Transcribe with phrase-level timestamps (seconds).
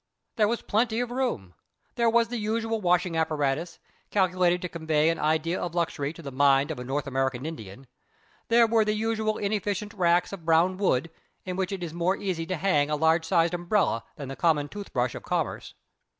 [0.35, 1.53] There was plenty of room;
[1.93, 3.77] there was the usual washing apparatus,
[4.09, 7.85] calculated to convey an idea of luxury to the mind of a North American Indian;
[8.47, 11.11] there were the usual inefficient racks of brown wood,
[11.45, 14.69] in which it is more easy to hang a large sized umbrella than the common
[14.69, 15.75] tooth brush of commerce.